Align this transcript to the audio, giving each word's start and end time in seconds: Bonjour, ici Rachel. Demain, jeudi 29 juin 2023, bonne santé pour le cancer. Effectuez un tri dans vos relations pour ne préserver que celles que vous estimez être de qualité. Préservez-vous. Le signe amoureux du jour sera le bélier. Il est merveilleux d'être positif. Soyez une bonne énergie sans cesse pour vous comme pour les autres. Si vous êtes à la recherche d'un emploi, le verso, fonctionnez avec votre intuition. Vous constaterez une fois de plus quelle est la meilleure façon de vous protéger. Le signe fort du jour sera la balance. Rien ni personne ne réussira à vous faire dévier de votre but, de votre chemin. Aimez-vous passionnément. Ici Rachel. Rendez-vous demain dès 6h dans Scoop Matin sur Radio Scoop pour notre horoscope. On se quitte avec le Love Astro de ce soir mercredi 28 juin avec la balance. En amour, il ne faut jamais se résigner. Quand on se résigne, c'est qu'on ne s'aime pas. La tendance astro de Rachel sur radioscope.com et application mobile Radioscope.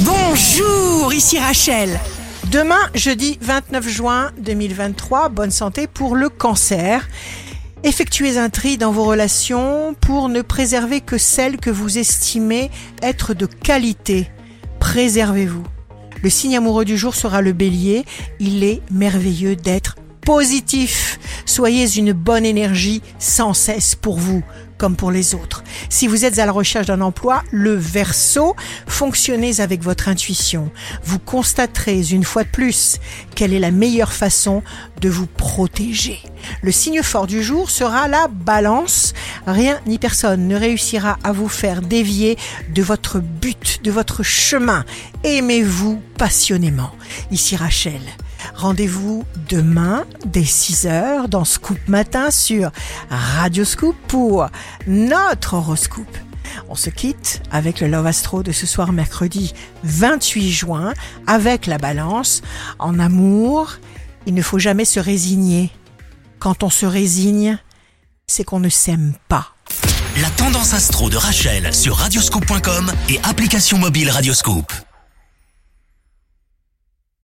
Bonjour, 0.00 1.14
ici 1.14 1.38
Rachel. 1.38 2.00
Demain, 2.50 2.80
jeudi 2.96 3.38
29 3.40 3.88
juin 3.88 4.32
2023, 4.38 5.28
bonne 5.28 5.52
santé 5.52 5.86
pour 5.86 6.16
le 6.16 6.28
cancer. 6.28 7.08
Effectuez 7.84 8.36
un 8.36 8.50
tri 8.50 8.76
dans 8.76 8.90
vos 8.90 9.04
relations 9.04 9.94
pour 10.00 10.28
ne 10.28 10.42
préserver 10.42 11.00
que 11.00 11.16
celles 11.16 11.58
que 11.58 11.70
vous 11.70 11.96
estimez 11.96 12.72
être 13.02 13.34
de 13.34 13.46
qualité. 13.46 14.28
Préservez-vous. 14.80 15.62
Le 16.24 16.30
signe 16.30 16.56
amoureux 16.56 16.84
du 16.84 16.98
jour 16.98 17.14
sera 17.14 17.40
le 17.40 17.52
bélier. 17.52 18.04
Il 18.40 18.64
est 18.64 18.82
merveilleux 18.90 19.54
d'être 19.54 19.94
positif. 20.22 21.13
Soyez 21.46 21.98
une 21.98 22.12
bonne 22.12 22.44
énergie 22.44 23.02
sans 23.18 23.54
cesse 23.54 23.94
pour 23.94 24.18
vous 24.18 24.42
comme 24.78 24.96
pour 24.96 25.10
les 25.10 25.34
autres. 25.34 25.62
Si 25.88 26.06
vous 26.06 26.24
êtes 26.24 26.38
à 26.38 26.46
la 26.46 26.52
recherche 26.52 26.86
d'un 26.86 27.00
emploi, 27.00 27.42
le 27.50 27.74
verso, 27.74 28.56
fonctionnez 28.86 29.60
avec 29.60 29.82
votre 29.82 30.08
intuition. 30.08 30.70
Vous 31.04 31.18
constaterez 31.18 32.10
une 32.10 32.24
fois 32.24 32.44
de 32.44 32.48
plus 32.48 32.98
quelle 33.34 33.52
est 33.52 33.60
la 33.60 33.70
meilleure 33.70 34.12
façon 34.12 34.62
de 35.00 35.08
vous 35.08 35.26
protéger. 35.26 36.20
Le 36.62 36.72
signe 36.72 37.02
fort 37.02 37.26
du 37.26 37.42
jour 37.42 37.70
sera 37.70 38.08
la 38.08 38.28
balance. 38.28 39.14
Rien 39.46 39.78
ni 39.86 39.98
personne 39.98 40.48
ne 40.48 40.56
réussira 40.56 41.18
à 41.22 41.32
vous 41.32 41.48
faire 41.48 41.82
dévier 41.82 42.38
de 42.74 42.82
votre 42.82 43.20
but, 43.20 43.82
de 43.84 43.90
votre 43.90 44.22
chemin. 44.22 44.84
Aimez-vous 45.22 46.00
passionnément. 46.16 46.92
Ici 47.30 47.56
Rachel. 47.56 48.00
Rendez-vous 48.54 49.24
demain 49.48 50.04
dès 50.24 50.42
6h 50.42 51.28
dans 51.28 51.44
Scoop 51.44 51.78
Matin 51.88 52.30
sur 52.30 52.70
Radio 53.10 53.64
Scoop 53.64 53.96
pour 54.08 54.48
notre 54.86 55.54
horoscope. 55.54 56.16
On 56.68 56.74
se 56.74 56.90
quitte 56.90 57.42
avec 57.50 57.80
le 57.80 57.88
Love 57.88 58.06
Astro 58.06 58.42
de 58.42 58.52
ce 58.52 58.66
soir 58.66 58.92
mercredi 58.92 59.54
28 59.82 60.50
juin 60.50 60.94
avec 61.26 61.66
la 61.66 61.78
balance. 61.78 62.42
En 62.78 62.98
amour, 62.98 63.74
il 64.26 64.34
ne 64.34 64.42
faut 64.42 64.58
jamais 64.58 64.84
se 64.84 65.00
résigner. 65.00 65.70
Quand 66.38 66.62
on 66.62 66.70
se 66.70 66.86
résigne, 66.86 67.58
c'est 68.26 68.44
qu'on 68.44 68.60
ne 68.60 68.68
s'aime 68.68 69.14
pas. 69.28 69.48
La 70.20 70.30
tendance 70.30 70.74
astro 70.74 71.10
de 71.10 71.16
Rachel 71.16 71.74
sur 71.74 71.96
radioscope.com 71.96 72.92
et 73.08 73.18
application 73.24 73.78
mobile 73.78 74.10
Radioscope. 74.10 74.72